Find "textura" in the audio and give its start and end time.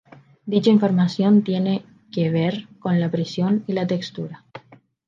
3.85-4.43